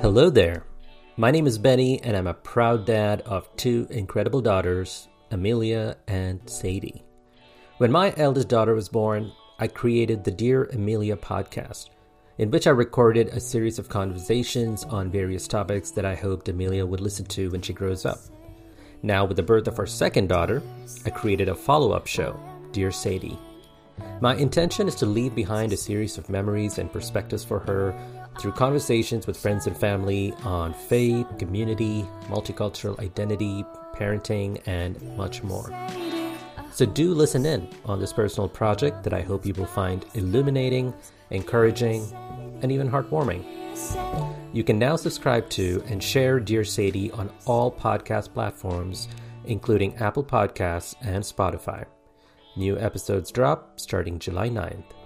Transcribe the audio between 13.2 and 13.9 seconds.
a series of